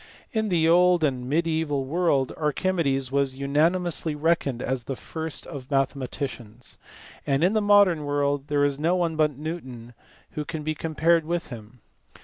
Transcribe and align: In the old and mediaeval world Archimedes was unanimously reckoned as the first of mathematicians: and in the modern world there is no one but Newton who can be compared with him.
In 0.31 0.49
the 0.49 0.67
old 0.67 1.03
and 1.03 1.29
mediaeval 1.29 1.85
world 1.85 2.33
Archimedes 2.35 3.11
was 3.11 3.35
unanimously 3.35 4.15
reckoned 4.15 4.59
as 4.63 4.85
the 4.85 4.95
first 4.95 5.45
of 5.45 5.69
mathematicians: 5.69 6.79
and 7.27 7.43
in 7.43 7.53
the 7.53 7.61
modern 7.61 8.03
world 8.05 8.47
there 8.47 8.65
is 8.65 8.79
no 8.79 8.95
one 8.95 9.15
but 9.15 9.37
Newton 9.37 9.93
who 10.31 10.43
can 10.43 10.63
be 10.63 10.73
compared 10.73 11.23
with 11.23 11.49
him. 11.49 11.81